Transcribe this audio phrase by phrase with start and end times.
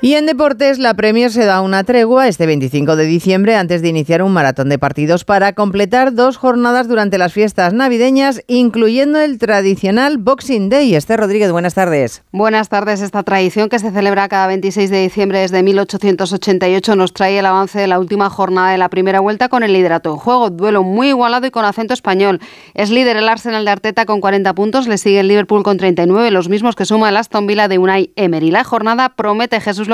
[0.00, 3.88] Y en deportes, la Premier se da una tregua este 25 de diciembre antes de
[3.88, 9.38] iniciar un maratón de partidos para completar dos jornadas durante las fiestas navideñas, incluyendo el
[9.38, 10.94] tradicional Boxing Day.
[10.94, 12.22] Esther Rodríguez, buenas tardes.
[12.30, 13.00] Buenas tardes.
[13.00, 17.80] Esta tradición que se celebra cada 26 de diciembre desde 1888 nos trae el avance
[17.80, 20.50] de la última jornada de la primera vuelta con el liderato en juego.
[20.50, 22.38] Duelo muy igualado y con acento español.
[22.74, 26.30] Es líder el Arsenal de Arteta con 40 puntos, le sigue el Liverpool con 39,
[26.30, 28.52] los mismos que suma el Aston Villa de Unai Emery.
[28.52, 29.87] La jornada promete Jesús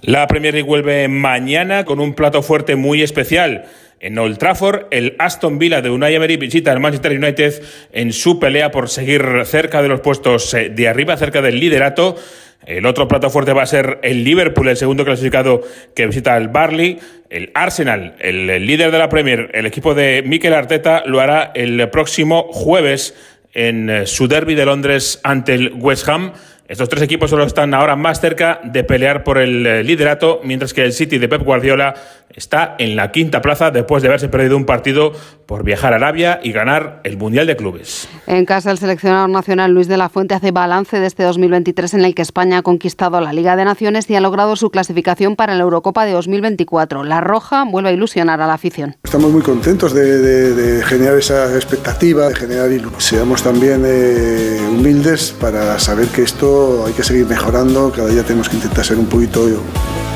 [0.00, 3.64] La Premier League vuelve mañana con un plato fuerte muy especial.
[4.00, 8.38] En Old Trafford, el Aston Villa de Unai Emery visita al Manchester United en su
[8.38, 12.16] pelea por seguir cerca de los puestos eh, de arriba, cerca del liderato.
[12.64, 15.62] El otro plato fuerte va a ser el Liverpool, el segundo clasificado
[15.94, 16.98] que visita al Barley.
[17.28, 21.90] El Arsenal, el líder de la Premier, el equipo de Mikel Arteta, lo hará el
[21.90, 23.14] próximo jueves
[23.52, 26.32] en eh, su derby de Londres ante el West Ham.
[26.68, 30.74] Estos tres equipos solo están ahora más cerca de pelear por el eh, liderato, mientras
[30.74, 31.94] que el City de Pep Guardiola
[32.28, 35.12] está en la quinta plaza después de haberse perdido un partido
[35.46, 38.06] por viajar a Arabia y ganar el Mundial de Clubes.
[38.26, 42.04] En casa, el seleccionador nacional Luis de la Fuente hace balance de este 2023 en
[42.04, 45.54] el que España ha conquistado la Liga de Naciones y ha logrado su clasificación para
[45.54, 47.02] la Eurocopa de 2024.
[47.02, 48.94] La Roja vuelve a ilusionar a la afición.
[49.02, 53.18] Estamos muy contentos de, generar esa expectativa, de generar ilusión.
[53.18, 58.48] Seamos también eh, humildes para saber que esto hay que seguir mejorando, cada día tenemos
[58.48, 59.46] que intentar ser un poquito,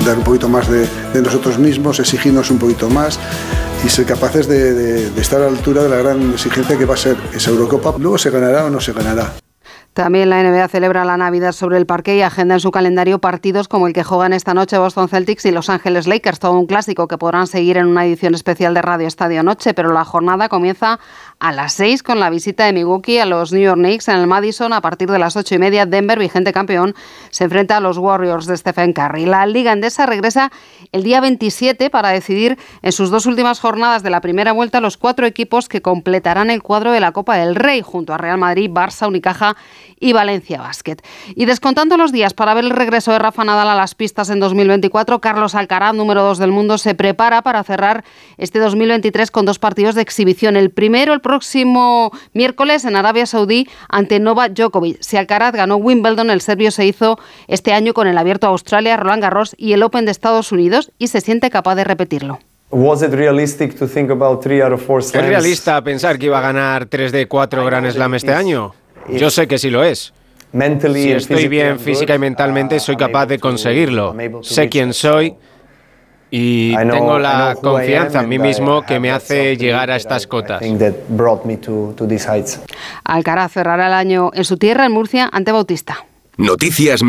[0.04, 0.86] dar un poquito más de,
[1.22, 3.18] nosotros mismos, exigirnos un poquito más
[3.84, 4.74] y ser capaces de,
[5.10, 7.94] de, estar a la altura de la gran exigencia que va a ser esa Eurocopa.
[7.98, 9.41] Luego se ganará o no se ganará.
[9.94, 13.68] También la NBA celebra la Navidad sobre el parque y agenda en su calendario partidos
[13.68, 17.08] como el que juegan esta noche Boston Celtics y Los Ángeles Lakers, todo un clásico
[17.08, 20.98] que podrán seguir en una edición especial de Radio Estadio Noche, pero la jornada comienza
[21.40, 24.26] a las 6 con la visita de Milwaukee a los New York Knicks en el
[24.26, 24.72] Madison.
[24.72, 26.94] A partir de las ocho y media, Denver, vigente campeón,
[27.28, 29.26] se enfrenta a los Warriors de Stephen Curry.
[29.26, 30.52] La Liga Endesa regresa
[30.92, 34.96] el día 27 para decidir en sus dos últimas jornadas de la primera vuelta los
[34.96, 38.70] cuatro equipos que completarán el cuadro de la Copa del Rey junto a Real Madrid,
[38.70, 39.56] Barça, Unicaja
[39.98, 40.96] y Valencia Basket.
[41.34, 44.40] Y descontando los días para ver el regreso de Rafa Nadal a las pistas en
[44.40, 48.04] 2024, Carlos Alcaraz, número 2 del mundo, se prepara para cerrar
[48.36, 50.56] este 2023 con dos partidos de exhibición.
[50.56, 55.00] El primero, el próximo miércoles en Arabia Saudí ante Novak Djokovic.
[55.00, 57.18] Si Alcaraz ganó Wimbledon, el serbio se hizo
[57.48, 60.92] este año con el Abierto a Australia, Roland Garros y el Open de Estados Unidos
[60.98, 62.38] y se siente capaz de repetirlo.
[65.22, 68.74] ¿Es realista pensar que iba a ganar 3 de 4 Grand Slam este año?
[69.08, 70.12] Yo sé que sí lo es.
[70.92, 74.14] Si estoy bien física y mentalmente, soy capaz de conseguirlo.
[74.42, 75.34] Sé quién soy
[76.30, 80.62] y tengo la confianza en mí mismo que me hace llegar a estas cotas.
[83.04, 86.04] Alcaraz cerrará el año en su tierra, en Murcia, ante Bautista.
[86.38, 87.00] Noticias